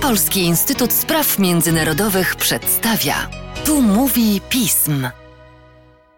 Polski 0.00 0.40
Instytut 0.40 0.92
Spraw 0.92 1.38
Międzynarodowych 1.38 2.36
przedstawia. 2.36 3.14
Tu 3.64 3.82
mówi 3.82 4.40
pism. 4.48 5.06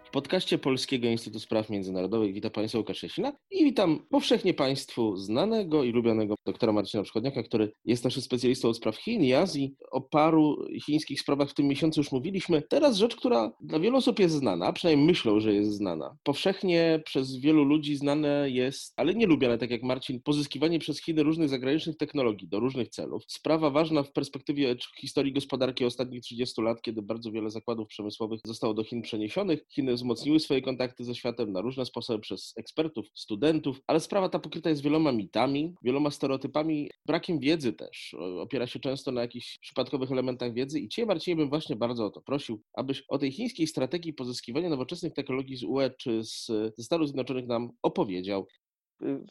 W 0.07 0.09
podcaście 0.09 0.57
Polskiego 0.57 1.07
Instytutu 1.07 1.39
Spraw 1.39 1.69
Międzynarodowych 1.69 2.33
witam 2.33 2.51
Państwa 2.51 2.79
Łukasz 2.79 2.97
Szesina 2.97 3.33
i 3.51 3.63
witam 3.63 3.99
powszechnie 4.09 4.53
Państwu 4.53 5.17
znanego 5.17 5.83
i 5.83 5.91
lubianego 5.91 6.35
doktora 6.45 6.73
Marcina 6.73 7.03
Przychodniaka, 7.03 7.43
który 7.43 7.71
jest 7.85 8.03
naszym 8.03 8.21
specjalistą 8.21 8.69
od 8.69 8.77
spraw 8.77 8.97
Chin 8.97 9.23
i 9.23 9.33
Azji. 9.33 9.75
O 9.91 10.01
paru 10.01 10.65
chińskich 10.85 11.21
sprawach 11.21 11.49
w 11.49 11.53
tym 11.53 11.67
miesiącu 11.67 11.99
już 11.99 12.11
mówiliśmy. 12.11 12.61
Teraz 12.61 12.97
rzecz, 12.97 13.15
która 13.15 13.51
dla 13.61 13.79
wielu 13.79 13.97
osób 13.97 14.19
jest 14.19 14.35
znana, 14.35 14.73
przynajmniej 14.73 15.07
myślą, 15.07 15.39
że 15.39 15.53
jest 15.53 15.71
znana. 15.71 16.17
Powszechnie 16.23 17.01
przez 17.05 17.37
wielu 17.37 17.63
ludzi 17.63 17.95
znane 17.95 18.49
jest, 18.49 18.93
ale 18.97 19.15
nie 19.15 19.27
lubiane, 19.27 19.57
tak 19.57 19.71
jak 19.71 19.83
Marcin, 19.83 20.21
pozyskiwanie 20.21 20.79
przez 20.79 21.03
Chiny 21.03 21.23
różnych 21.23 21.49
zagranicznych 21.49 21.97
technologii 21.97 22.47
do 22.47 22.59
różnych 22.59 22.89
celów. 22.89 23.23
Sprawa 23.27 23.69
ważna 23.69 24.03
w 24.03 24.11
perspektywie 24.11 24.75
historii 24.99 25.33
gospodarki 25.33 25.85
ostatnich 25.85 26.21
30 26.21 26.61
lat, 26.61 26.81
kiedy 26.81 27.01
bardzo 27.01 27.31
wiele 27.31 27.49
zakładów 27.49 27.87
przemysłowych 27.87 28.39
zostało 28.45 28.73
do 28.73 28.83
Chin 28.83 29.01
przeniesionych. 29.01 29.59
Chiny 29.69 29.96
wzmocniły 29.97 30.39
swoje 30.39 30.61
kontakty 30.61 31.03
ze 31.03 31.15
światem 31.15 31.51
na 31.51 31.61
różne 31.61 31.85
sposoby 31.85 32.19
przez 32.19 32.53
ekspertów, 32.57 33.07
studentów, 33.15 33.81
ale 33.87 33.99
sprawa 33.99 34.29
ta 34.29 34.39
pokryta 34.39 34.69
jest 34.69 34.81
wieloma 34.81 35.11
mitami, 35.11 35.75
wieloma 35.83 36.11
stereotypami, 36.11 36.89
brakiem 37.05 37.39
wiedzy 37.39 37.73
też. 37.73 38.15
Opiera 38.39 38.67
się 38.67 38.79
często 38.79 39.11
na 39.11 39.21
jakichś 39.21 39.57
przypadkowych 39.59 40.11
elementach 40.11 40.53
wiedzy 40.53 40.79
i 40.79 40.89
Cię, 40.89 41.05
Marcinie, 41.05 41.35
bym 41.35 41.49
właśnie 41.49 41.75
bardzo 41.75 42.05
o 42.05 42.09
to 42.09 42.21
prosił, 42.21 42.61
abyś 42.73 43.03
o 43.07 43.17
tej 43.17 43.31
chińskiej 43.31 43.67
strategii 43.67 44.13
pozyskiwania 44.13 44.69
nowoczesnych 44.69 45.13
technologii 45.13 45.57
z 45.57 45.63
UE 45.63 45.89
czy 45.97 46.23
z, 46.23 46.45
ze 46.77 46.83
Stanów 46.83 47.07
Zjednoczonych 47.07 47.47
nam 47.47 47.69
opowiedział. 47.81 48.47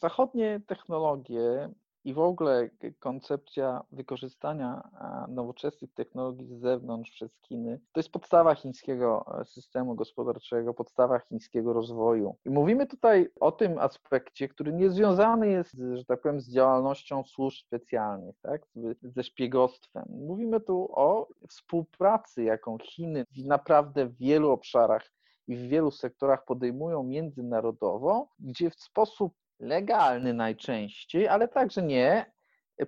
Zachodnie 0.03 0.61
technologie 0.67 1.71
i 2.07 2.15
w 2.15 2.19
ogóle 2.19 2.71
koncepcja 2.99 3.85
wykorzystania 3.93 4.89
nowoczesnych 5.29 5.95
technologii 5.95 6.47
z 6.47 6.61
zewnątrz 6.61 7.11
przez 7.11 7.31
Chiny 7.49 7.81
to 7.93 8.01
jest 8.01 8.13
podstawa 8.13 8.55
chińskiego 8.55 9.25
e, 9.41 9.45
systemu 9.45 9.95
gospodarczego, 9.95 10.75
podstawa 10.75 11.19
chińskiego 11.19 11.73
rozwoju. 11.73 12.37
I 12.45 12.51
mówimy 12.51 12.87
tutaj 12.87 13.29
o 13.41 13.53
tym 13.53 13.79
aspekcie, 13.79 14.49
który 14.49 14.73
nie 14.73 14.91
związany 14.91 15.49
jest, 15.49 15.77
że 15.95 16.05
tak 16.05 16.21
powiem, 16.21 16.41
z 16.41 16.53
działalnością 16.53 17.25
służb 17.25 17.59
specjalnych, 17.67 18.37
tak? 18.43 18.67
ze 19.03 19.23
szpiegostwem. 19.23 20.05
Mówimy 20.09 20.61
tu 20.61 20.89
o 20.93 21.29
współpracy, 21.49 22.43
jaką 22.43 22.79
Chiny 22.79 23.25
naprawdę 23.45 24.07
w 24.07 24.17
wielu 24.17 24.51
obszarach 24.51 25.13
i 25.49 25.57
w 25.57 25.69
wielu 25.69 25.91
sektorach 25.91 26.45
podejmują 26.45 27.03
międzynarodowo, 27.03 28.29
gdzie 28.39 28.71
w 28.71 28.75
sposób 28.75 29.33
legalny 29.61 30.35
najczęściej, 30.35 31.29
ale 31.29 31.49
także 31.49 31.83
nie, 31.83 32.37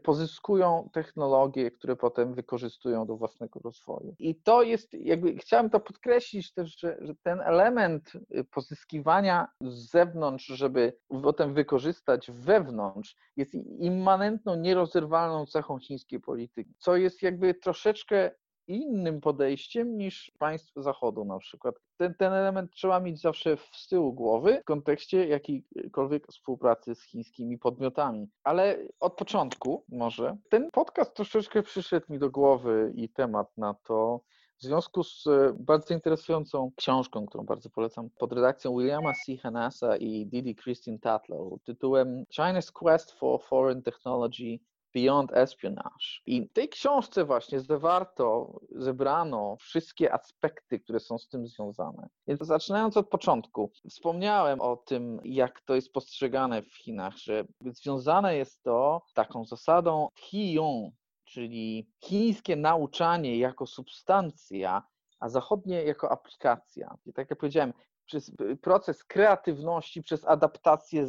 pozyskują 0.03 0.91
technologie, 0.93 1.71
które 1.71 1.97
potem 1.97 2.35
wykorzystują 2.35 3.07
do 3.07 3.17
własnego 3.17 3.61
rozwoju. 3.61 4.15
I 4.19 4.35
to 4.35 4.63
jest, 4.63 4.95
jakby 4.95 5.37
chciałem 5.37 5.71
to 5.71 5.81
podkreślić 5.81 6.53
też, 6.53 6.81
że, 6.81 6.99
że 7.01 7.15
ten 7.23 7.41
element 7.41 8.13
pozyskiwania 8.51 9.49
z 9.61 9.91
zewnątrz, 9.91 10.47
żeby 10.47 10.99
potem 11.23 11.55
wykorzystać 11.55 12.31
wewnątrz, 12.31 13.17
jest 13.37 13.55
immanentną, 13.79 14.57
nierozerwalną 14.57 15.47
cechą 15.47 15.79
chińskiej 15.79 16.21
polityki, 16.21 16.75
co 16.79 16.97
jest 16.97 17.23
jakby 17.23 17.55
troszeczkę 17.55 18.31
innym 18.69 19.21
podejściem 19.21 19.99
niż 19.99 20.33
państw 20.39 20.73
Zachodu 20.77 21.25
na 21.25 21.39
przykład. 21.39 21.75
Ten, 21.97 22.15
ten 22.15 22.33
element 22.33 22.71
trzeba 22.73 23.01
mieć 23.01 23.21
zawsze 23.21 23.57
z 23.73 23.89
tyłu 23.89 24.13
głowy 24.13 24.61
w 24.63 24.65
kontekście 24.65 25.29
jakiejkolwiek 25.29 26.27
współpracy 26.27 26.95
z 26.95 27.03
chińskimi 27.03 27.59
podmiotami. 27.59 28.29
Ale 28.45 28.79
od 29.01 29.17
początku 29.17 29.85
może 29.89 30.37
ten 30.51 30.71
podcast 30.71 31.15
troszeczkę 31.15 31.63
przyszedł 31.63 32.07
mi 32.13 32.19
do 32.19 32.31
głowy 32.31 32.93
i 32.97 33.09
temat 33.09 33.59
na 33.59 33.75
to, 33.75 34.21
w 34.59 34.63
związku 34.63 35.05
z 35.05 35.27
e, 35.27 35.57
bardzo 35.59 35.95
interesującą 35.95 36.73
książką, 36.77 37.27
którą 37.27 37.45
bardzo 37.45 37.71
polecam, 37.71 38.11
pod 38.19 38.33
redakcją 38.33 38.79
Williama 38.79 39.13
C. 39.13 39.37
Hanasa 39.37 39.97
i 39.97 40.27
Didi 40.27 40.55
Christine 40.55 40.99
Tatlow, 40.99 41.63
tytułem 41.65 42.25
China's 42.39 42.73
Quest 42.73 43.13
for 43.13 43.43
Foreign 43.43 43.83
Technology 43.83 44.59
Beyond 44.95 45.33
Espionage. 45.33 46.07
I 46.27 46.43
w 46.43 46.53
tej 46.53 46.69
książce 46.69 47.25
właśnie 47.25 47.61
zawarto, 47.61 48.61
zebrano 48.71 49.57
wszystkie 49.61 50.13
aspekty, 50.13 50.81
które 50.81 51.01
są 51.01 51.19
z 51.19 51.29
tym 51.29 51.47
związane. 51.47 52.09
Więc 52.27 52.41
zaczynając 52.41 52.97
od 52.97 53.09
początku, 53.09 53.73
wspomniałem 53.91 54.61
o 54.61 54.77
tym, 54.77 55.21
jak 55.25 55.61
to 55.61 55.75
jest 55.75 55.93
postrzegane 55.93 56.63
w 56.63 56.75
Chinach, 56.77 57.17
że 57.17 57.45
związane 57.61 58.37
jest 58.37 58.63
to 58.63 59.03
taką 59.15 59.45
zasadą 59.45 60.09
Hiyong, 60.17 60.95
czyli 61.25 61.91
chińskie 62.05 62.57
nauczanie 62.57 63.39
jako 63.39 63.67
substancja, 63.67 64.83
a 65.21 65.29
zachodnie 65.29 65.83
jako 65.83 66.11
aplikacja. 66.11 66.97
I 67.07 67.13
tak 67.13 67.31
jak 67.31 67.39
powiedziałem, 67.39 67.73
przez 68.09 68.33
proces 68.63 69.05
kreatywności, 69.05 70.03
przez 70.03 70.25
adaptację 70.25 71.07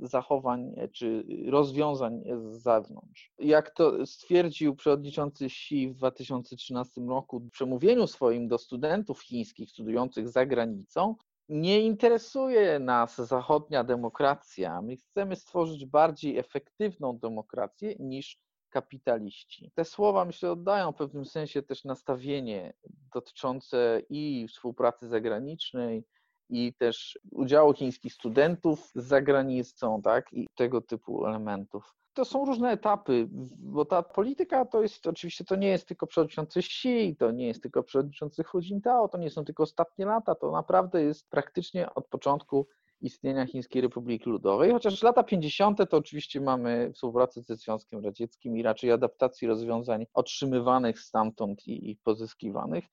zachowań 0.00 0.72
e, 0.76 0.88
czy 0.88 1.24
rozwiązań 1.48 2.22
z 2.36 2.62
zewnątrz. 2.62 3.32
Jak 3.38 3.70
to 3.70 4.06
stwierdził 4.06 4.76
przewodniczący 4.76 5.44
Xi 5.44 5.88
w 5.88 5.94
2013 5.94 7.00
roku 7.00 7.40
w 7.40 7.50
przemówieniu 7.50 8.06
swoim 8.06 8.48
do 8.48 8.58
studentów 8.58 9.22
chińskich 9.22 9.70
studiujących 9.70 10.28
za 10.28 10.46
granicą, 10.46 11.14
nie 11.48 11.80
interesuje 11.80 12.78
nas 12.78 13.16
zachodnia 13.16 13.84
demokracja. 13.84 14.82
My 14.82 14.96
chcemy 14.96 15.36
stworzyć 15.36 15.86
bardziej 15.86 16.38
efektywną 16.38 17.18
demokrację 17.18 17.94
niż 17.98 18.38
kapitaliści. 18.74 19.70
Te 19.74 19.84
słowa, 19.84 20.24
myślę, 20.24 20.52
oddają 20.52 20.92
w 20.92 20.96
pewnym 20.96 21.24
sensie 21.24 21.62
też 21.62 21.84
nastawienie 21.84 22.72
dotyczące 23.14 24.02
i 24.10 24.46
współpracy 24.48 25.08
zagranicznej, 25.08 26.04
i 26.50 26.74
też 26.78 27.18
udziału 27.30 27.74
chińskich 27.74 28.14
studentów 28.14 28.90
z 28.94 29.04
zagranicą, 29.04 30.02
tak, 30.02 30.32
i 30.32 30.46
tego 30.54 30.80
typu 30.80 31.26
elementów. 31.26 31.94
To 32.14 32.24
są 32.24 32.44
różne 32.44 32.70
etapy, 32.70 33.26
bo 33.58 33.84
ta 33.84 34.02
polityka 34.02 34.64
to 34.64 34.82
jest, 34.82 35.06
oczywiście 35.06 35.44
to 35.44 35.56
nie 35.56 35.68
jest 35.68 35.88
tylko 35.88 36.06
przewodniczący 36.06 36.58
Xi, 36.58 37.16
to 37.18 37.30
nie 37.30 37.46
jest 37.46 37.62
tylko 37.62 37.82
przewodniczący 37.82 38.44
Hu 38.44 38.60
Jintao, 38.60 39.08
to 39.08 39.18
nie 39.18 39.30
są 39.30 39.44
tylko 39.44 39.62
ostatnie 39.62 40.06
lata, 40.06 40.34
to 40.34 40.50
naprawdę 40.50 41.02
jest 41.02 41.30
praktycznie 41.30 41.94
od 41.94 42.08
początku 42.08 42.66
istnienia 43.00 43.46
Chińskiej 43.46 43.82
Republiki 43.82 44.30
Ludowej, 44.30 44.72
chociaż 44.72 45.02
lata 45.02 45.22
50. 45.22 45.78
to 45.90 45.96
oczywiście 45.96 46.40
mamy 46.40 46.92
współpracę 46.92 47.42
ze 47.42 47.56
Związkiem 47.56 48.04
Radzieckim 48.04 48.56
i 48.56 48.62
raczej 48.62 48.90
adaptacji 48.90 49.48
rozwiązań 49.48 50.06
otrzymywanych 50.14 51.00
stamtąd 51.00 51.66
i, 51.66 51.90
i 51.90 51.96
pozyskiwanych. 51.96 52.84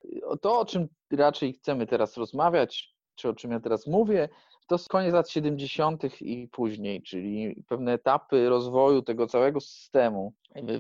To, 0.42 0.60
o 0.60 0.66
czym 0.66 0.88
raczej 1.12 1.54
chcemy 1.54 1.88
teraz 1.88 2.18
rozmawiać, 2.18 2.96
czy 3.22 3.30
o 3.30 3.34
czym 3.34 3.52
ja 3.52 3.60
teraz 3.60 3.88
mówię, 3.88 4.30
to 4.68 4.76
jest 4.76 4.90
koniec 4.90 5.14
lat 5.14 5.30
70. 5.30 6.22
i 6.22 6.48
później, 6.48 7.02
czyli 7.02 7.64
pewne 7.68 7.94
etapy 7.94 8.50
rozwoju 8.50 9.02
tego 9.02 9.28
całego 9.28 9.60
systemu. 9.60 10.34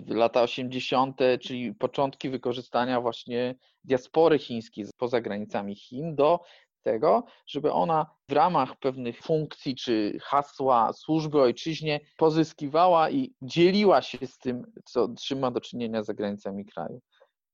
Lata 0.07 0.41
80., 0.41 1.19
czyli 1.41 1.75
początki 1.75 2.29
wykorzystania 2.29 3.01
właśnie 3.01 3.55
diaspory 3.83 4.39
chińskiej 4.39 4.85
poza 4.97 5.21
granicami 5.21 5.75
Chin 5.75 6.15
do 6.15 6.39
tego, 6.81 7.23
żeby 7.47 7.71
ona 7.71 8.05
w 8.29 8.31
ramach 8.31 8.79
pewnych 8.79 9.21
funkcji 9.21 9.75
czy 9.75 10.17
hasła 10.21 10.93
służby 10.93 11.41
ojczyźnie 11.41 11.99
pozyskiwała 12.17 13.09
i 13.09 13.33
dzieliła 13.41 14.01
się 14.01 14.27
z 14.27 14.37
tym, 14.37 14.71
co 14.85 15.07
trzyma 15.07 15.51
do 15.51 15.61
czynienia 15.61 16.03
za 16.03 16.13
granicami 16.13 16.65
kraju 16.65 17.01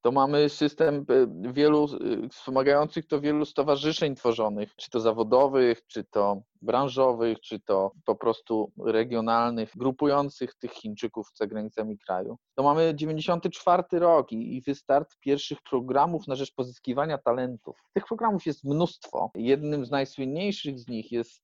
to 0.01 0.11
mamy 0.11 0.49
system 0.49 1.05
e, 1.09 1.51
wielu 1.53 1.85
e, 1.85 2.29
wspomagających 2.29 3.07
to 3.07 3.21
wielu 3.21 3.45
stowarzyszeń 3.45 4.15
tworzonych, 4.15 4.75
czy 4.75 4.89
to 4.89 4.99
zawodowych, 4.99 5.87
czy 5.87 6.03
to 6.03 6.41
branżowych, 6.61 7.39
czy 7.39 7.59
to 7.59 7.91
po 8.05 8.15
prostu 8.15 8.71
regionalnych, 8.85 9.71
grupujących 9.75 10.55
tych 10.55 10.71
Chińczyków 10.71 11.27
za 11.35 11.47
granicami 11.47 11.97
kraju. 11.97 12.37
To 12.55 12.63
mamy 12.63 12.95
94 12.95 13.83
rok 13.91 14.31
i, 14.31 14.61
wystart 14.61 15.15
pierwszych 15.19 15.57
programów 15.69 16.27
na 16.27 16.35
rzecz 16.35 16.53
pozyskiwania 16.53 17.17
talentów. 17.17 17.77
Tych 17.93 18.05
programów 18.05 18.45
jest 18.45 18.63
mnóstwo. 18.63 19.31
Jednym 19.35 19.85
z 19.85 19.91
najsłynniejszych 19.91 20.79
z 20.79 20.87
nich 20.87 21.11
jest 21.11 21.43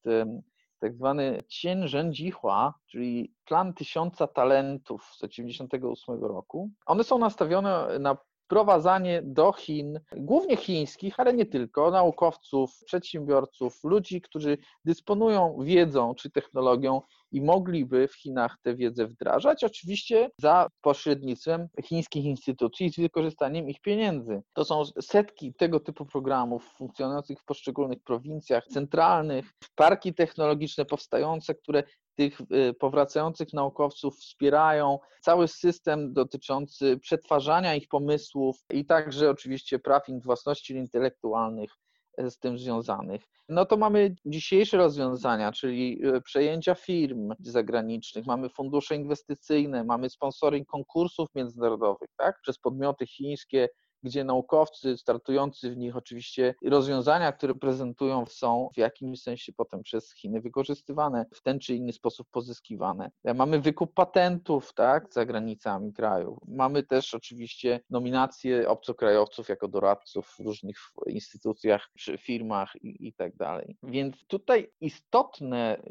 tak 0.80 0.96
zwany 0.96 1.44
Cien 1.48 1.88
Rzędzihua, 1.88 2.74
czyli 2.86 3.34
plan 3.46 3.74
tysiąca 3.74 4.28
talentów 4.28 5.04
z 5.04 5.20
1998 5.20 6.24
roku. 6.24 6.70
One 6.86 7.04
są 7.04 7.18
nastawione 7.18 8.00
na 8.00 8.18
wprowadzanie 8.45 9.22
do 9.22 9.51
Chin, 9.51 10.00
głównie 10.16 10.57
chińskich, 10.57 11.19
ale 11.19 11.34
nie 11.34 11.45
tylko, 11.45 11.92
naukowców, 11.92 12.84
przedsiębiorców, 12.86 13.84
ludzi, 13.84 14.22
którzy 14.22 14.57
dysponują 14.86 15.57
wiedzą 15.62 16.16
czy 16.16 16.30
technologią 16.31 17.01
i 17.34 17.42
mogliby 17.42 18.08
w 18.08 18.16
Chinach 18.16 18.58
tę 18.62 18.76
wiedzę 18.76 19.08
wdrażać, 19.08 19.64
oczywiście 19.64 20.30
za 20.38 20.68
pośrednictwem 20.82 21.68
chińskich 21.84 22.26
instytucji 22.26 22.90
z 22.90 23.00
wykorzystaniem 23.00 23.70
ich 23.70 23.82
pieniędzy. 23.82 24.42
To 24.54 24.66
są 24.66 24.84
setki 25.02 25.54
tego 25.54 25.80
typu 25.80 26.06
programów 26.06 26.74
funkcjonujących 26.78 27.40
w 27.40 27.46
poszczególnych 27.46 28.04
prowincjach 28.04 28.68
centralnych, 28.68 29.46
parki 29.76 30.14
technologiczne 30.14 30.86
powstające, 30.86 31.56
które 31.56 31.84
tych 32.16 32.42
y, 32.42 32.74
powracających 32.74 33.54
naukowców 33.54 34.18
wspierają, 34.18 35.00
cały 35.22 35.48
system 35.48 36.14
dotyczący 36.14 36.98
przetwarzania 36.98 37.76
ich 37.76 37.88
pomysłów 37.88 38.58
i 38.70 38.86
także 38.86 39.30
oczywiście 39.30 39.80
praw 39.80 40.04
własności 40.24 40.74
intelektualnych 40.74 41.72
z 42.18 42.39
tym 42.39 42.57
związanych. 42.57 43.21
No 43.50 43.65
to 43.65 43.77
mamy 43.77 44.15
dzisiejsze 44.25 44.77
rozwiązania, 44.77 45.51
czyli 45.51 46.01
e, 46.06 46.21
przejęcia 46.21 46.75
firm 46.75 47.33
zagranicznych, 47.39 48.25
mamy 48.25 48.50
fundusze 48.50 48.95
inwestycyjne, 48.95 49.83
mamy 49.83 50.10
sponsoring 50.10 50.68
konkursów 50.68 51.30
międzynarodowych 51.36 52.10
tak, 52.18 52.42
przez 52.42 52.60
podmioty 52.60 53.06
chińskie, 53.07 53.69
gdzie 54.04 54.24
naukowcy 54.24 54.98
startujący 54.98 55.72
w 55.72 55.78
nich 55.78 55.98
oczywiście 55.98 56.56
rozwiązania, 56.66 57.32
które 57.32 57.56
prezentują, 57.56 58.26
są 58.26 58.70
w 58.74 58.78
jakimś 58.78 59.22
sensie 59.22 59.54
potem 59.54 59.84
przez 59.84 60.14
Chiny 60.14 60.42
wykorzystywane, 60.42 61.26
w 61.34 61.42
ten 61.42 61.60
czy 61.60 61.76
inny 61.76 61.94
sposób 61.94 62.28
pozyskiwane. 62.32 63.12
Mamy 63.36 63.60
wykup 63.60 63.94
patentów 63.94 64.74
tak, 64.74 65.14
za 65.14 65.26
granicami 65.26 65.94
kraju. 65.94 66.40
Mamy 66.48 66.84
też 66.84 67.14
oczywiście 67.14 67.80
nominacje 67.90 68.70
obcokrajowców 68.70 69.50
jako 69.50 69.68
doradców 69.68 70.28
w 70.28 70.40
różnych 70.40 70.78
instytucjach, 71.08 71.90
firmach 72.20 72.74
i, 72.82 73.08
i 73.08 73.14
tak 73.14 73.36
dalej. 73.36 73.78
Więc 73.84 74.26
tutaj 74.28 74.72
istotne 74.82 75.82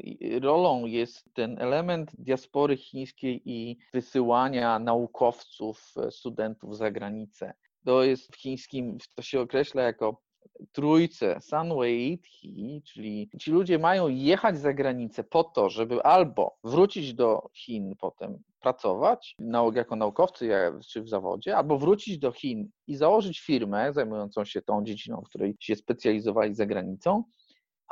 rolą 0.41 0.85
jest 0.85 1.33
ten 1.33 1.61
element 1.61 2.11
diaspory 2.17 2.77
chińskiej 2.77 3.41
i 3.45 3.77
wysyłania 3.93 4.79
naukowców, 4.79 5.93
studentów 6.09 6.77
za 6.77 6.91
granicę 6.91 7.53
to 7.85 8.03
jest 8.03 8.35
w 8.35 8.37
chińskim, 8.37 8.97
to 9.15 9.21
się 9.21 9.41
określa 9.41 9.81
jako 9.83 10.21
trójce 10.71 11.41
Sunway 11.41 12.19
He, 12.23 12.81
czyli 12.93 13.29
ci 13.39 13.51
ludzie 13.51 13.79
mają 13.79 14.07
jechać 14.07 14.57
za 14.57 14.73
granicę 14.73 15.23
po 15.23 15.43
to, 15.43 15.69
żeby 15.69 16.03
albo 16.03 16.57
wrócić 16.63 17.13
do 17.13 17.49
Chin 17.53 17.95
potem 17.99 18.39
pracować 18.59 19.35
jako 19.73 19.95
naukowcy 19.95 20.49
czy 20.89 21.01
w 21.01 21.09
zawodzie, 21.09 21.57
albo 21.57 21.77
wrócić 21.77 22.19
do 22.19 22.31
Chin 22.31 22.69
i 22.87 22.95
założyć 22.95 23.39
firmę 23.39 23.93
zajmującą 23.93 24.45
się 24.45 24.61
tą 24.61 24.83
dziedziną, 24.83 25.21
w 25.25 25.29
której 25.29 25.55
się 25.59 25.75
specjalizowali 25.75 26.55
za 26.55 26.65
granicą, 26.65 27.23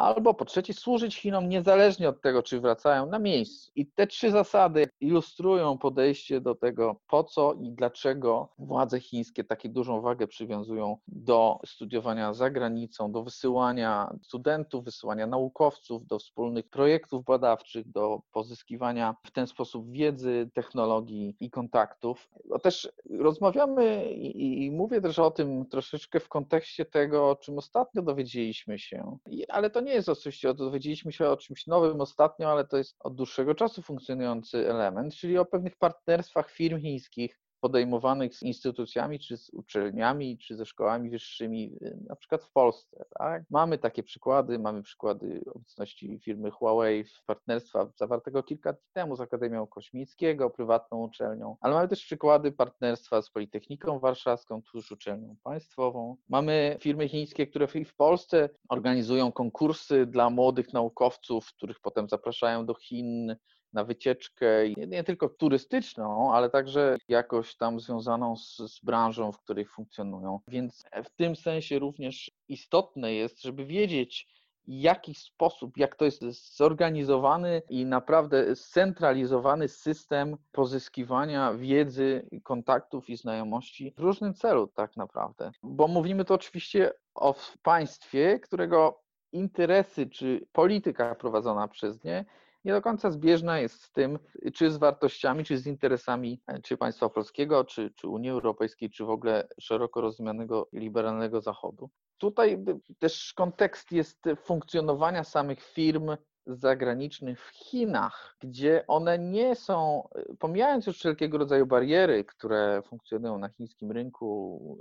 albo 0.01 0.33
po 0.33 0.45
trzecie 0.45 0.73
służyć 0.73 1.15
Chinom 1.15 1.49
niezależnie 1.49 2.09
od 2.09 2.21
tego, 2.21 2.43
czy 2.43 2.59
wracają 2.59 3.05
na 3.05 3.19
miejscu. 3.19 3.71
I 3.75 3.87
te 3.87 4.07
trzy 4.07 4.31
zasady 4.31 4.89
ilustrują 4.99 5.77
podejście 5.77 6.41
do 6.41 6.55
tego, 6.55 6.95
po 7.07 7.23
co 7.23 7.53
i 7.53 7.71
dlaczego 7.71 8.49
władze 8.57 8.99
chińskie 8.99 9.43
takie 9.43 9.69
dużą 9.69 10.01
wagę 10.01 10.27
przywiązują 10.27 10.97
do 11.07 11.59
studiowania 11.65 12.33
za 12.33 12.49
granicą, 12.49 13.11
do 13.11 13.23
wysyłania 13.23 14.13
studentów, 14.23 14.83
wysyłania 14.85 15.27
naukowców, 15.27 16.07
do 16.07 16.19
wspólnych 16.19 16.69
projektów 16.69 17.25
badawczych, 17.25 17.91
do 17.91 18.21
pozyskiwania 18.31 19.15
w 19.25 19.31
ten 19.31 19.47
sposób 19.47 19.91
wiedzy, 19.91 20.49
technologii 20.53 21.35
i 21.39 21.49
kontaktów. 21.49 22.29
No 22.45 22.59
też 22.59 22.91
rozmawiamy 23.09 24.11
i, 24.13 24.65
i 24.65 24.71
mówię 24.71 25.01
też 25.01 25.19
o 25.19 25.31
tym 25.31 25.65
troszeczkę 25.65 26.19
w 26.19 26.29
kontekście 26.29 26.85
tego, 26.85 27.29
o 27.29 27.35
czym 27.35 27.57
ostatnio 27.57 28.01
dowiedzieliśmy 28.01 28.79
się, 28.79 29.17
ale 29.49 29.69
to 29.69 29.81
nie 29.81 29.90
nie 29.91 29.95
jest 29.95 30.09
oczywiście, 30.09 30.53
dowiedzieliśmy 30.53 31.11
się 31.11 31.29
o 31.29 31.37
czymś 31.37 31.67
nowym 31.67 32.01
ostatnio, 32.01 32.51
ale 32.51 32.67
to 32.67 32.77
jest 32.77 32.95
od 32.99 33.15
dłuższego 33.15 33.55
czasu 33.55 33.81
funkcjonujący 33.81 34.69
element, 34.69 35.15
czyli 35.15 35.37
o 35.37 35.45
pewnych 35.45 35.77
partnerstwach 35.77 36.51
firm 36.51 36.81
chińskich 36.81 37.39
podejmowanych 37.61 38.35
z 38.35 38.43
instytucjami, 38.43 39.19
czy 39.19 39.37
z 39.37 39.49
uczelniami, 39.49 40.37
czy 40.37 40.55
ze 40.55 40.65
szkołami 40.65 41.09
wyższymi, 41.09 41.77
y, 41.81 41.97
na 42.09 42.15
przykład 42.15 42.43
w 42.43 42.51
Polsce. 42.51 43.05
Tak? 43.17 43.43
Mamy 43.49 43.77
takie 43.77 44.03
przykłady, 44.03 44.59
mamy 44.59 44.83
przykłady 44.83 45.41
obecności 45.55 46.19
firmy 46.19 46.51
Huawei, 46.51 47.03
partnerstwa 47.25 47.91
zawartego 47.95 48.43
kilka 48.43 48.73
dni 48.73 48.81
temu 48.93 49.15
z 49.15 49.21
Akademią 49.21 49.67
Kośmickiego, 49.67 50.49
prywatną 50.49 51.03
uczelnią, 51.03 51.57
ale 51.61 51.73
mamy 51.73 51.87
też 51.87 52.05
przykłady 52.05 52.51
partnerstwa 52.51 53.21
z 53.21 53.29
Politechniką 53.29 53.99
Warszawską, 53.99 54.61
tuż 54.61 54.91
uczelnią 54.91 55.35
państwową. 55.43 56.17
Mamy 56.29 56.77
firmy 56.79 57.09
chińskie, 57.09 57.47
które 57.47 57.67
w 57.67 57.95
Polsce 57.95 58.49
organizują 58.69 59.31
konkursy 59.31 60.05
dla 60.05 60.29
młodych 60.29 60.73
naukowców, 60.73 61.53
których 61.53 61.79
potem 61.79 62.09
zapraszają 62.09 62.65
do 62.65 62.73
Chin, 62.73 63.35
na 63.73 63.83
wycieczkę 63.83 64.69
nie, 64.77 64.87
nie, 64.87 65.03
tylko 65.03 65.29
turystyczną, 65.29 66.33
ale 66.33 66.49
także 66.49 66.97
jakoś 67.07 67.55
tam 67.55 67.79
związaną 67.79 68.35
z, 68.35 68.57
z 68.57 68.79
branżą, 68.79 69.31
w 69.31 69.39
której 69.39 69.65
funkcjonują. 69.65 70.39
Więc 70.47 70.85
w 71.03 71.09
tym 71.09 71.35
sensie 71.35 71.79
również 71.79 72.31
istotne 72.47 73.13
jest, 73.13 73.41
żeby 73.41 73.65
wiedzieć, 73.65 74.27
jaki 74.67 75.15
sposób, 75.15 75.77
jak 75.77 75.95
to 75.95 76.05
jest 76.05 76.55
zorganizowany 76.57 77.61
i 77.69 77.85
naprawdę 77.85 78.55
scentralizowany 78.55 79.67
system 79.67 80.37
pozyskiwania 80.51 81.53
wiedzy, 81.53 82.29
kontaktów 82.43 83.09
i 83.09 83.17
znajomości 83.17 83.93
w 83.97 83.99
różnym 83.99 84.33
celu, 84.33 84.67
tak 84.67 84.97
naprawdę. 84.97 85.51
Bo 85.63 85.87
mówimy 85.87 86.25
to 86.25 86.33
oczywiście 86.33 86.93
o 87.15 87.35
państwie, 87.63 88.39
którego 88.39 89.01
interesy 89.31 90.09
czy 90.09 90.47
polityka 90.51 91.15
prowadzona 91.15 91.67
przez 91.67 92.03
nie 92.03 92.25
nie 92.65 92.71
do 92.71 92.81
końca 92.81 93.11
zbieżna 93.11 93.59
jest 93.59 93.83
z 93.83 93.91
tym, 93.91 94.19
czy 94.53 94.71
z 94.71 94.77
wartościami, 94.77 95.43
czy 95.43 95.57
z 95.57 95.67
interesami 95.67 96.41
e, 96.47 96.61
czy 96.61 96.77
państwa 96.77 97.09
polskiego, 97.09 97.63
czy, 97.63 97.91
czy 97.95 98.07
Unii 98.07 98.29
Europejskiej, 98.29 98.89
czy 98.89 99.05
w 99.05 99.09
ogóle 99.09 99.47
szeroko 99.59 100.01
rozumianego 100.01 100.69
liberalnego 100.73 101.41
Zachodu. 101.41 101.89
Tutaj 102.17 102.63
też 102.99 103.33
kontekst 103.33 103.91
jest 103.91 104.23
funkcjonowania 104.43 105.23
samych 105.23 105.63
firm 105.63 106.11
zagranicznych 106.45 107.45
w 107.45 107.49
Chinach, 107.49 108.35
gdzie 108.39 108.83
one 108.87 109.19
nie 109.19 109.55
są, 109.55 110.07
e, 110.15 110.35
pomijając 110.39 110.87
już 110.87 110.97
wszelkiego 110.97 111.37
rodzaju 111.37 111.65
bariery, 111.65 112.25
które 112.25 112.81
funkcjonują 112.85 113.37
na 113.37 113.49
chińskim 113.49 113.91
rynku, 113.91 114.77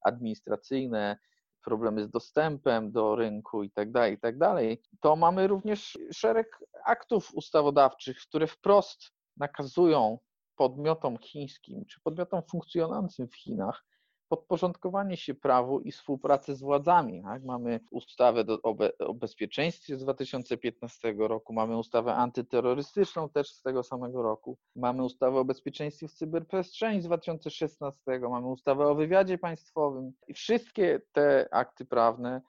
administracyjne, 0.00 1.18
problemy 1.68 2.04
z 2.04 2.10
dostępem 2.10 2.92
do 2.92 3.16
rynku 3.16 3.62
itd., 3.62 3.92
tak 3.92 4.10
itd., 4.10 4.38
tak 4.38 4.78
to 5.00 5.16
mamy 5.16 5.46
również 5.46 5.98
szereg 6.12 6.60
aktów 6.84 7.34
ustawodawczych, 7.34 8.18
które 8.28 8.46
wprost 8.46 9.10
nakazują 9.36 10.18
podmiotom 10.56 11.18
chińskim 11.18 11.84
czy 11.84 12.00
podmiotom 12.00 12.42
funkcjonującym 12.50 13.28
w 13.28 13.36
Chinach 13.36 13.84
podporządkowanie 14.28 15.16
się 15.16 15.34
prawu 15.34 15.80
i 15.80 15.92
współpracy 15.92 16.54
z 16.54 16.60
władzami. 16.60 17.22
Tak? 17.22 17.44
Mamy 17.44 17.80
ustawę 17.90 18.44
do, 18.44 18.62
o, 18.62 18.74
be, 18.74 18.98
o 18.98 19.14
bezpieczeństwie 19.14 19.96
z 19.96 20.02
2015 20.02 21.14
roku, 21.18 21.52
mamy 21.52 21.78
ustawę 21.78 22.14
antyterrorystyczną 22.14 23.28
też 23.28 23.50
z 23.50 23.62
tego 23.62 23.82
samego 23.82 24.22
roku, 24.22 24.58
mamy 24.76 25.04
ustawę 25.04 25.38
o 25.38 25.44
bezpieczeństwie 25.44 26.08
w 26.08 26.12
cyberprzestrzeni 26.12 27.02
z 27.02 27.04
2016, 27.04 28.00
mamy 28.30 28.46
ustawę 28.46 28.86
o 28.86 28.94
wywiadzie 28.94 29.38
państwowym 29.38 30.12
i 30.28 30.34
wszystkie 30.34 31.00
te 31.12 31.48
akty 31.50 31.84
prawne 31.84 32.42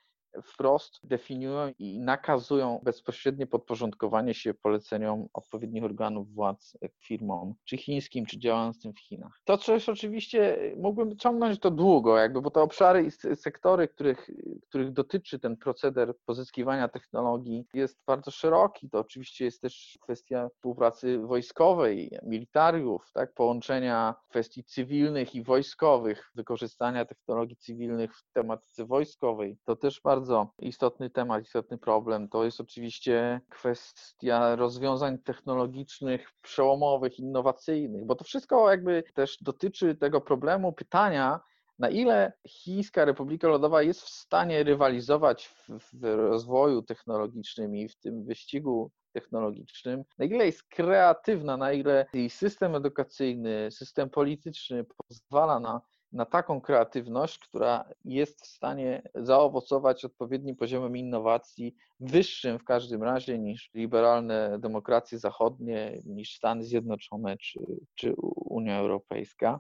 wprost 0.44 1.00
definiują 1.04 1.74
i 1.80 2.00
nakazują 2.00 2.80
bezpośrednie 2.84 3.48
podporządkowanie 3.48 4.34
się 4.34 4.54
poleceniom 4.54 5.28
odpowiednich 5.34 5.84
organów 5.84 6.34
władz 6.34 6.78
firmom, 7.00 7.54
czy 7.66 7.78
chińskim, 7.78 8.26
czy 8.26 8.40
działającym 8.40 8.94
w 8.94 9.00
Chinach. 9.00 9.42
To 9.44 9.58
coś 9.58 9.90
oczywiście 9.90 10.58
mógłbym 10.78 11.18
ciągnąć 11.18 11.60
to 11.60 11.72
długo, 11.72 12.18
jakby, 12.18 12.42
bo 12.42 12.52
te 12.52 12.62
obszary 12.62 13.04
i 13.04 13.36
sektory, 13.36 13.88
których, 13.88 14.30
których 14.70 14.92
dotyczy 14.94 15.40
ten 15.40 15.58
proceder 15.58 16.14
pozyskiwania 16.26 16.88
technologii 16.88 17.66
jest 17.74 18.00
bardzo 18.08 18.32
szeroki. 18.32 18.90
To 18.90 19.00
oczywiście 19.00 19.46
jest 19.46 19.62
też 19.62 19.98
kwestia 20.02 20.50
współpracy 20.50 21.20
wojskowej, 21.20 22.12
militariów, 22.24 23.12
tak, 23.14 23.34
połączenia 23.34 24.16
kwestii 24.30 24.64
cywilnych 24.64 25.36
i 25.36 25.44
wojskowych, 25.44 26.32
wykorzystania 26.36 27.06
technologii 27.06 27.56
cywilnych 27.56 28.18
w 28.18 28.24
tematyce 28.34 28.86
wojskowej. 28.86 29.58
To 29.66 29.76
też 29.76 30.02
bardzo 30.04 30.54
istotny 30.60 31.10
temat, 31.10 31.44
istotny 31.44 31.78
problem. 31.78 32.30
To 32.30 32.46
jest 32.46 32.62
oczywiście 32.62 33.42
kwestia 33.50 34.56
rozwiązań 34.56 35.18
technologicznych, 35.18 36.32
przełomowych, 36.42 37.20
innowacyjnych, 37.20 38.06
bo 38.06 38.16
to 38.16 38.24
wszystko 38.24 38.70
jakby 38.72 39.04
też 39.14 39.38
dotyczy 39.42 39.96
tego 39.96 40.22
problemu 40.22 40.74
pytania, 40.74 41.40
na 41.80 41.90
ile 41.90 42.34
Chińska 42.48 43.06
Republika 43.06 43.48
Ludowa 43.48 43.82
jest 43.82 44.02
w 44.02 44.10
stanie 44.10 44.64
rywalizować 44.64 45.48
w, 45.48 45.70
w, 45.70 46.04
rozwoju 46.04 46.82
technologicznym 46.82 47.76
i 47.76 47.90
w 47.90 47.96
tym 47.96 48.26
wyścigu 48.26 48.92
technologicznym, 49.12 50.04
na 50.18 50.26
ile 50.26 50.46
jest 50.46 50.64
kreatywna, 50.64 51.58
na 51.58 51.72
ile 51.74 52.06
jej 52.14 52.30
system 52.30 52.76
edukacyjny, 52.76 53.72
system 53.72 54.10
polityczny 54.10 54.86
pozwala 55.08 55.60
na 55.60 55.82
na 56.12 56.26
taką 56.26 56.62
kreatywność, 56.62 57.40
która 57.40 57.90
jest 58.06 58.42
w 58.42 58.48
stanie 58.48 59.02
zaowocować 59.16 60.06
odpowiednim 60.06 60.56
poziomem 60.56 60.98
innowacji, 60.98 61.76
wyższym 62.00 62.60
w 62.60 62.64
każdym 62.64 63.04
razie 63.04 63.40
niż 63.40 63.70
liberalne 63.74 64.60
demokracje 64.60 65.20
zachodnie, 65.20 66.02
niż 66.06 66.36
Stany 66.36 66.64
Zjednoczone 66.64 67.38
czy, 67.38 67.60
czy 67.96 68.14
Unia 68.36 68.80
Europejska. 68.80 69.60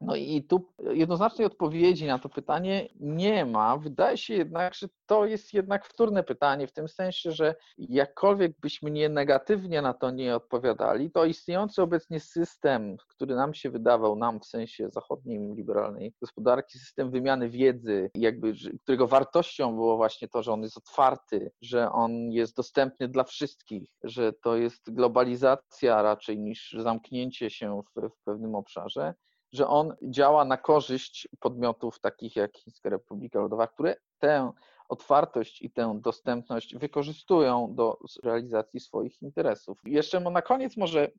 No 0.00 0.16
i 0.16 0.42
tu 0.42 0.68
jednoznacznej 0.92 1.46
odpowiedzi 1.46 2.06
na 2.06 2.18
to 2.18 2.28
pytanie 2.28 2.88
nie 3.00 3.46
ma. 3.46 3.76
Wydaje 3.76 4.16
się 4.16 4.34
jednak, 4.34 4.74
że 4.74 4.88
to 5.06 5.26
jest 5.26 5.54
jednak 5.54 5.86
wtórne 5.86 6.22
pytanie, 6.22 6.66
w 6.66 6.72
tym 6.72 6.88
sensie, 6.88 7.32
że 7.32 7.54
jakkolwiek 7.78 8.60
byśmy 8.60 8.90
nie 8.90 9.08
negatywnie 9.08 9.82
na 9.82 9.94
to 9.94 10.10
nie 10.10 10.36
odpowiadali, 10.36 11.10
to 11.10 11.24
istniejący 11.24 11.82
obecnie 11.82 12.20
system, 12.20 12.96
który 13.08 13.34
nam 13.34 13.54
się 13.54 13.70
wydawał, 13.70 14.16
nam 14.16 14.40
w 14.40 14.46
sensie 14.46 14.90
zachodniej 14.90 15.54
liberalnej 15.54 16.14
gospodarki, 16.20 16.78
system 16.78 17.10
wymiany 17.10 17.48
wiedzy, 17.48 18.10
jakby, 18.14 18.52
którego 18.82 19.06
wartością 19.06 19.74
było 19.74 19.96
właśnie 19.96 20.28
to, 20.28 20.42
że 20.42 20.52
on 20.52 20.62
jest 20.62 20.76
otwarty, 20.76 21.50
że 21.62 21.92
on 21.92 22.30
jest 22.30 22.56
dostępny 22.56 23.08
dla 23.08 23.24
wszystkich, 23.24 23.90
że 24.02 24.32
to 24.32 24.56
jest 24.56 24.94
globalizacja 24.94 26.02
raczej 26.02 26.38
niż 26.38 26.76
zamknięcie 26.78 27.50
się 27.50 27.82
w, 27.96 28.08
w 28.08 28.24
pewnym 28.24 28.54
obszarze 28.54 29.14
że 29.52 29.68
on 29.68 29.96
działa 30.02 30.44
na 30.44 30.56
korzyść 30.56 31.28
podmiotów 31.40 32.00
takich 32.00 32.36
jak 32.36 32.58
Chińska 32.58 32.88
Republika 32.88 33.40
Ludowa, 33.40 33.66
które 33.66 33.96
tę 34.18 34.52
otwartość 34.88 35.62
i 35.62 35.70
tę 35.70 35.98
dostępność 36.02 36.76
wykorzystują 36.76 37.74
do 37.74 37.98
realizacji 38.22 38.80
swoich 38.80 39.22
interesów. 39.22 39.78
Jeszcze 39.84 40.20
na 40.20 40.42
koniec 40.42 40.76
może 40.76 41.04
e, 41.04 41.10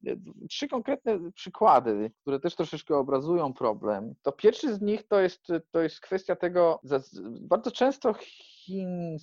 trzy 0.50 0.67
konkretne 0.67 1.31
przykłady, 1.31 2.12
które 2.21 2.39
też 2.39 2.55
troszeczkę 2.55 2.98
obrazują 2.98 3.53
problem. 3.53 4.15
To 4.21 4.31
pierwszy 4.31 4.75
z 4.75 4.81
nich 4.81 5.07
to 5.07 5.19
jest, 5.19 5.48
to 5.71 5.81
jest 5.81 6.00
kwestia 6.00 6.36
tego, 6.36 6.79
bardzo 7.41 7.71
często 7.71 8.13
Chin 8.13 9.17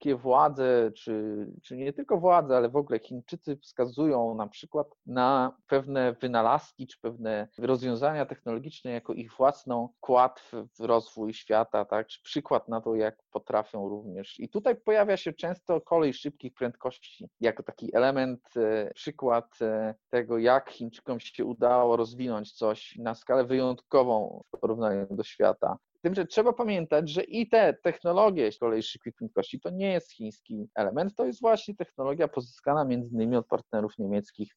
chińskie 0.00 0.16
władze, 0.16 0.92
czy, 0.94 1.46
czy 1.62 1.76
nie 1.76 1.92
tylko 1.92 2.18
władze, 2.18 2.56
ale 2.56 2.68
w 2.68 2.76
ogóle 2.76 2.98
Chińczycy 2.98 3.56
wskazują 3.56 4.34
na 4.34 4.46
przykład 4.46 4.86
na 5.06 5.56
pewne 5.66 6.12
wynalazki, 6.12 6.86
czy 6.86 7.00
pewne 7.00 7.48
rozwiązania 7.58 8.26
technologiczne 8.26 8.90
jako 8.90 9.12
ich 9.12 9.36
własną 9.36 9.88
wkład 9.96 10.50
w 10.52 10.80
rozwój 10.80 11.34
świata, 11.34 11.84
tak, 11.84 12.06
czy 12.06 12.22
przykład 12.22 12.68
na 12.68 12.80
to, 12.80 12.94
jak 12.94 13.16
potrafią 13.30 13.88
również. 13.88 14.40
I 14.40 14.48
tutaj 14.48 14.76
pojawia 14.76 15.16
się 15.16 15.32
często 15.32 15.80
kolej 15.80 16.14
szybkich 16.14 16.54
prędkości, 16.54 17.28
jako 17.40 17.62
taki 17.62 17.96
element, 17.96 18.40
e, 18.56 18.90
przykład 18.94 19.58
e, 19.62 19.94
tego, 20.10 20.38
jak 20.38 20.70
Chińczykom 20.70 21.20
się 21.20 21.44
udało 21.44 21.96
rozwinąć 21.96 22.52
coś 22.52 22.96
na 22.98 23.14
skalę 23.14 23.44
wyjątkową 23.44 24.42
w 24.56 24.60
porównaniu 24.60 25.06
do 25.10 25.22
świata. 25.22 25.78
Tym, 26.02 26.14
że 26.14 26.26
trzeba 26.26 26.52
pamiętać, 26.52 27.10
że 27.10 27.22
i 27.22 27.48
te 27.48 27.74
technologie 27.74 28.52
z 28.52 28.58
kolei 28.58 28.82
szybkiej 28.82 29.12
prędkości 29.12 29.60
to 29.60 29.70
nie 29.70 29.92
jest 29.92 30.12
chiński 30.12 30.68
element, 30.74 31.14
to 31.14 31.26
jest 31.26 31.40
właśnie 31.40 31.74
technologia 31.76 32.28
pozyskana 32.28 32.84
między 32.84 33.10
innymi 33.14 33.36
od 33.36 33.46
partnerów 33.46 33.98
niemieckich. 33.98 34.56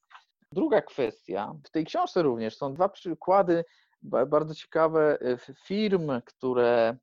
Druga 0.51 0.81
kwestia, 0.81 1.53
w 1.63 1.71
tej 1.71 1.85
książce 1.85 2.21
również 2.21 2.57
są 2.57 2.73
dwa 2.73 2.89
przykłady 2.89 3.63
bardzo 4.03 4.55
ciekawe 4.55 5.17
e, 5.21 5.37
firm, 5.65 6.11
które 6.25 6.97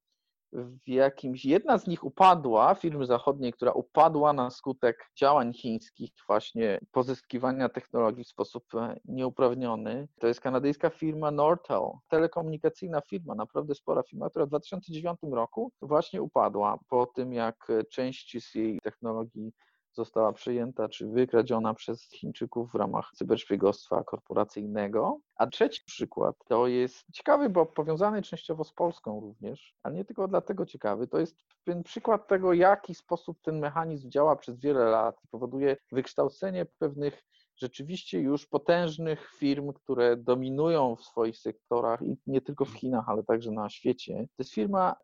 w 0.52 0.88
jakimś, 0.88 1.44
jedna 1.44 1.78
z 1.78 1.86
nich 1.86 2.04
upadła, 2.04 2.74
firmy 2.74 3.06
zachodniej, 3.06 3.52
która 3.52 3.72
upadła 3.72 4.32
na 4.32 4.50
skutek 4.50 5.10
działań 5.16 5.52
chińskich, 5.52 6.10
właśnie 6.26 6.80
pozyskiwania 6.92 7.68
technologii 7.68 8.24
w 8.24 8.28
sposób 8.28 8.64
e, 8.74 9.00
nieuprawniony. 9.04 10.08
To 10.20 10.26
jest 10.26 10.40
kanadyjska 10.40 10.90
firma 10.90 11.30
Nortel, 11.30 11.82
telekomunikacyjna 12.08 13.00
firma, 13.00 13.34
naprawdę 13.34 13.74
spora 13.74 14.02
firma, 14.02 14.30
która 14.30 14.46
w 14.46 14.48
2009 14.48 15.18
roku 15.32 15.72
właśnie 15.82 16.22
upadła 16.22 16.78
po 16.88 17.06
tym, 17.06 17.32
jak 17.32 17.68
część 17.90 18.50
z 18.50 18.54
jej 18.54 18.78
technologii 18.82 19.52
została 19.92 20.32
przejęta 20.32 20.88
czy 20.88 21.06
wykradziona 21.06 21.74
przez 21.74 22.10
Chińczyków 22.10 22.72
w 22.72 22.74
ramach 22.74 23.10
cyberszpiegostwa 23.14 24.04
korporacyjnego. 24.04 25.20
A 25.36 25.46
trzeci 25.46 25.82
przykład 25.86 26.36
to 26.48 26.66
jest 26.66 27.04
ciekawy, 27.12 27.48
bo 27.48 27.66
powiązany 27.66 28.22
częściowo 28.22 28.64
z 28.64 28.72
Polską 28.72 29.20
również, 29.20 29.74
ale 29.82 29.94
nie 29.94 30.04
tylko 30.04 30.28
dlatego 30.28 30.66
ciekawy, 30.66 31.06
to 31.06 31.18
jest 31.18 31.36
pewien 31.64 31.82
przykład 31.82 32.28
tego, 32.28 32.52
jaki 32.52 32.94
sposób 32.94 33.40
ten 33.42 33.58
mechanizm 33.58 34.10
działa 34.10 34.36
przez 34.36 34.60
wiele 34.60 34.84
lat 34.84 35.16
i 35.24 35.28
powoduje 35.28 35.76
wykształcenie 35.92 36.66
pewnych 36.78 37.22
rzeczywiście 37.56 38.20
już 38.20 38.46
potężnych 38.46 39.30
firm, 39.38 39.72
które 39.72 40.16
dominują 40.16 40.96
w 40.96 41.04
swoich 41.04 41.38
sektorach 41.38 42.02
i 42.02 42.16
nie 42.26 42.40
tylko 42.40 42.64
w 42.64 42.74
Chinach, 42.74 43.08
ale 43.08 43.22
także 43.22 43.50
na 43.50 43.68
świecie. 43.68 44.14
To 44.14 44.34
jest 44.42 44.54
firma 44.54 44.96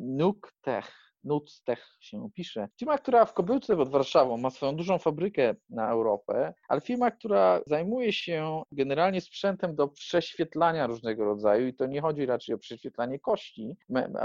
Nuke 0.00 0.50
Tech. 0.60 1.03
Nutstech 1.24 1.96
się 2.00 2.28
pisze. 2.34 2.68
Firma, 2.78 2.98
która 2.98 3.24
w 3.24 3.32
Kobyłce 3.32 3.76
pod 3.76 3.88
Warszawą 3.88 4.36
ma 4.36 4.50
swoją 4.50 4.76
dużą 4.76 4.98
fabrykę 4.98 5.54
na 5.70 5.90
Europę, 5.90 6.54
ale 6.68 6.80
firma, 6.80 7.10
która 7.10 7.60
zajmuje 7.66 8.12
się 8.12 8.62
generalnie 8.72 9.20
sprzętem 9.20 9.74
do 9.74 9.88
prześwietlania 9.88 10.86
różnego 10.86 11.24
rodzaju 11.24 11.66
i 11.66 11.74
to 11.74 11.86
nie 11.86 12.00
chodzi 12.00 12.26
raczej 12.26 12.54
o 12.54 12.58
prześwietlanie 12.58 13.18
kości, 13.18 13.76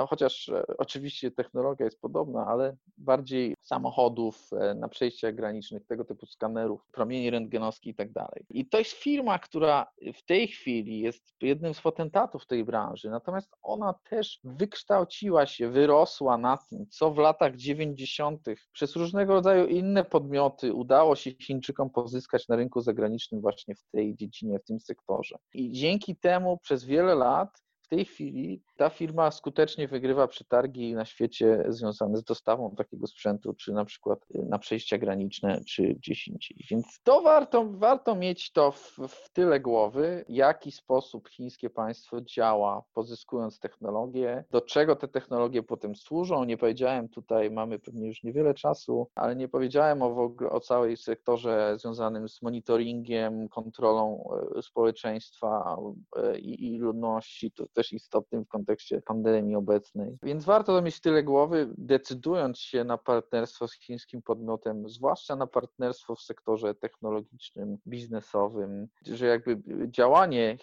chociaż 0.09 0.49
e, 0.49 0.63
oczywiście 0.77 1.31
technologia 1.31 1.85
jest 1.85 2.01
podobna, 2.01 2.45
ale 2.47 2.75
bardziej 2.97 3.55
samochodów 3.61 4.49
e, 4.53 4.73
na 4.73 4.89
przejściach 4.89 5.35
granicznych, 5.35 5.85
tego 5.85 6.05
typu 6.05 6.25
skanerów, 6.25 6.87
promieni 6.91 7.29
rentgenowskich 7.29 7.93
i 7.93 7.95
tak 7.95 8.11
dalej. 8.11 8.45
I 8.49 8.65
to 8.65 8.79
jest 8.79 8.91
firma, 8.91 9.39
która 9.39 9.87
w 10.13 10.25
tej 10.25 10.47
chwili 10.47 10.99
jest 10.99 11.23
jednym 11.41 11.73
z 11.73 11.81
potentatów 11.81 12.47
tej 12.47 12.63
branży, 12.63 13.09
natomiast 13.09 13.55
ona 13.61 13.93
też 14.09 14.39
wykształciła 14.43 15.45
się, 15.45 15.69
wyrosła 15.69 16.37
na 16.37 16.57
tym, 16.57 16.85
co 16.89 17.11
w 17.11 17.17
latach 17.17 17.55
90. 17.55 18.45
przez 18.71 18.95
różnego 18.95 19.33
rodzaju 19.33 19.67
inne 19.67 20.03
podmioty 20.03 20.73
udało 20.73 21.15
się 21.15 21.31
Chińczykom 21.31 21.89
pozyskać 21.89 22.47
na 22.47 22.55
rynku 22.55 22.81
zagranicznym 22.81 23.41
właśnie 23.41 23.75
w 23.75 23.83
tej 23.91 24.15
dziedzinie, 24.15 24.59
w 24.59 24.63
tym 24.63 24.79
sektorze. 24.79 25.35
I 25.53 25.71
dzięki 25.71 26.15
temu 26.15 26.57
przez 26.57 26.85
wiele 26.85 27.15
lat 27.15 27.61
tej 27.89 28.05
chwili 28.05 28.61
ta 28.77 28.89
firma 28.89 29.31
skutecznie 29.31 29.87
wygrywa 29.87 30.27
przetargi 30.27 30.93
na 30.93 31.05
świecie 31.05 31.63
związane 31.67 32.17
z 32.17 32.23
dostawą 32.23 32.75
takiego 32.75 33.07
sprzętu, 33.07 33.53
czy 33.53 33.73
na 33.73 33.85
przykład 33.85 34.19
na 34.49 34.59
przejścia 34.59 34.97
graniczne, 34.97 35.61
czy 35.67 35.83
gdzieś 35.83 36.27
indziej. 36.27 36.57
Więc 36.71 36.99
to 37.03 37.21
warto, 37.21 37.65
warto 37.65 38.15
mieć 38.15 38.51
to 38.51 38.71
w, 38.71 38.99
w 39.07 39.29
tyle 39.33 39.59
głowy, 39.59 40.25
w 40.29 40.31
jaki 40.31 40.71
sposób 40.71 41.29
chińskie 41.29 41.69
państwo 41.69 42.21
działa, 42.21 42.83
pozyskując 42.93 43.59
technologie, 43.59 44.43
do 44.51 44.61
czego 44.61 44.95
te 44.95 45.07
technologie 45.07 45.63
potem 45.63 45.95
służą. 45.95 46.43
Nie 46.43 46.57
powiedziałem 46.57 47.09
tutaj, 47.09 47.51
mamy 47.51 47.79
pewnie 47.79 48.07
już 48.07 48.23
niewiele 48.23 48.53
czasu, 48.53 49.07
ale 49.15 49.35
nie 49.35 49.47
powiedziałem 49.47 50.01
o, 50.01 50.13
w 50.13 50.19
ogóle, 50.19 50.49
o 50.49 50.59
całej 50.59 50.97
sektorze 50.97 51.75
związanym 51.79 52.29
z 52.29 52.41
monitoringiem, 52.41 53.49
kontrolą 53.49 54.29
e, 54.57 54.61
społeczeństwa 54.61 55.77
e, 56.15 56.39
i, 56.39 56.65
i 56.65 56.77
ludności. 56.77 57.51
To 57.51 57.65
też 57.79 57.93
istotnym 57.93 58.45
w 58.45 58.47
kontekście 58.47 59.01
pandemii 59.01 59.55
obecnej. 59.55 60.17
Więc 60.23 60.45
warto 60.45 60.75
to 60.75 60.81
mieć 60.81 61.01
tyle 61.01 61.23
głowy, 61.23 61.73
decydując 61.77 62.59
się 62.59 62.83
na 62.83 62.97
partnerstwo 62.97 63.67
z 63.67 63.73
chińskim 63.73 64.21
podmiotem, 64.21 64.89
zwłaszcza 64.89 65.35
na 65.35 65.47
partnerstwo 65.47 66.15
w 66.15 66.21
sektorze 66.21 66.75
technologicznym, 66.75 67.77
biznesowym, 67.87 68.87
że 69.05 69.25
jakby 69.25 69.61
działanie 69.87 70.57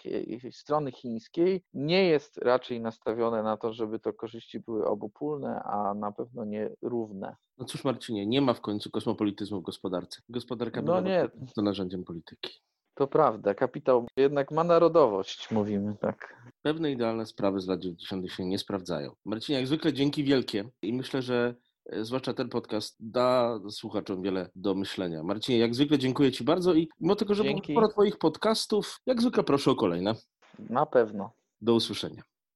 strony 0.51 0.91
chińskiej 0.91 1.63
nie 1.73 2.05
jest 2.09 2.37
raczej 2.37 2.81
nastawione 2.81 3.43
na 3.43 3.57
to, 3.57 3.73
żeby 3.73 3.99
to 3.99 4.13
korzyści 4.13 4.59
były 4.59 4.85
obopólne, 4.85 5.63
a 5.63 5.93
na 5.93 6.11
pewno 6.11 6.45
nie 6.45 6.69
równe. 6.81 7.35
No 7.57 7.65
cóż 7.65 7.83
Marcinie, 7.83 8.25
nie 8.25 8.41
ma 8.41 8.53
w 8.53 8.61
końcu 8.61 8.91
kosmopolityzmu 8.91 9.59
w 9.59 9.63
gospodarce. 9.63 10.21
Gospodarka 10.29 10.81
no 10.81 11.01
nie. 11.01 11.29
to 11.55 11.61
narzędziem 11.61 12.03
polityki. 12.03 12.61
To 12.97 13.07
prawda, 13.07 13.53
kapitał 13.53 14.07
jednak 14.17 14.51
ma 14.51 14.63
narodowość, 14.63 15.51
mówimy 15.51 15.95
tak. 16.01 16.35
Pewne 16.67 16.91
idealne 16.91 17.25
sprawy 17.25 17.59
z 17.59 17.67
lat 17.67 17.79
90. 17.79 18.31
się 18.31 18.45
nie 18.45 18.59
sprawdzają. 18.59 19.15
Marcin, 19.25 19.55
jak 19.55 19.67
zwykle 19.67 19.93
dzięki 19.93 20.23
wielkie 20.23 20.69
i 20.81 20.93
myślę, 20.93 21.21
że 21.21 21.55
e, 21.85 22.05
zwłaszcza 22.05 22.33
ten 22.33 22.49
podcast 22.49 22.95
da 22.99 23.59
słuchaczom 23.69 24.21
wiele 24.21 24.49
do 24.55 24.75
myślenia. 24.75 25.23
Marcinie, 25.23 25.57
jak 25.57 25.75
zwykle 25.75 25.97
dziękuję 25.97 26.31
Ci 26.31 26.43
bardzo 26.43 26.73
i 26.73 26.89
mimo 26.99 27.15
tego, 27.15 27.33
że 27.33 27.43
było 27.43 27.63
sporo 27.63 27.87
Twoich 27.87 28.17
podcastów, 28.17 28.99
jak 29.05 29.21
zwykle 29.21 29.43
proszę 29.43 29.71
o 29.71 29.75
kolejne. 29.75 30.15
Na 30.59 30.85
pewno. 30.85 31.31
Do 31.61 31.73
usłyszenia. 31.73 32.23